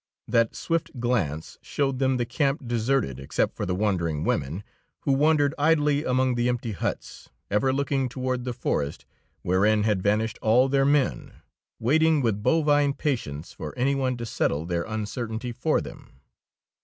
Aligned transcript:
That 0.27 0.55
swift 0.55 0.99
glance 0.99 1.59
showed 1.61 1.99
them 1.99 2.17
the 2.17 2.25
camp 2.25 2.67
deserted 2.67 3.19
except 3.19 3.55
for 3.55 3.67
the 3.67 3.75
wondering 3.75 4.23
women, 4.23 4.63
who 5.01 5.11
wandered 5.11 5.53
idly 5.59 6.03
among 6.05 6.33
the 6.33 6.49
empty 6.49 6.71
huts, 6.71 7.29
ever 7.51 7.71
looking 7.71 8.09
toward 8.09 8.43
the 8.43 8.51
forest 8.51 9.05
wherein 9.43 9.83
had 9.83 10.01
vanished 10.01 10.39
all 10.41 10.69
their 10.69 10.85
men, 10.85 11.33
waiting 11.77 12.23
with 12.23 12.41
bovine 12.41 12.93
patience 12.95 13.53
for 13.53 13.77
any 13.77 13.93
one 13.93 14.17
to 14.17 14.25
settle 14.25 14.65
their 14.65 14.85
uncertainty 14.85 15.51
for 15.51 15.79
them. 15.81 16.11